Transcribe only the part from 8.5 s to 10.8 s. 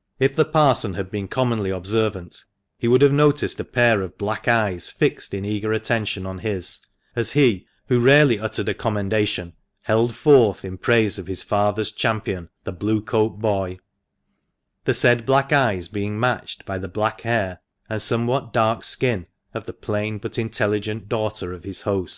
a commendation, held forth in